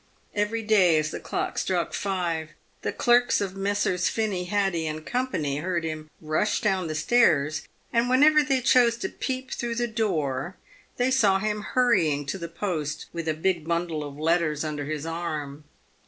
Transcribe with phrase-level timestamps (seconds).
[0.33, 2.49] Every day as the clock struck five,
[2.81, 4.09] the clerks of Messrs.
[4.09, 5.25] Finny, Haddy, and Co.
[5.27, 10.57] heard him rush down stairs, and whenever they chose to peep through the door,
[10.97, 15.05] they saw him hurrying to the post with a big bundle of letters under his
[15.05, 15.65] arm.